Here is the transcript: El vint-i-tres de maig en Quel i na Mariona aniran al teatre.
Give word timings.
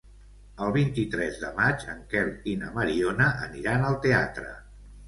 El 0.67 0.71
vint-i-tres 0.77 1.37
de 1.43 1.51
maig 1.61 1.85
en 1.95 2.01
Quel 2.15 2.35
i 2.55 2.59
na 2.63 2.73
Mariona 2.81 3.33
aniran 3.49 3.89
al 3.93 4.05
teatre. 4.09 4.53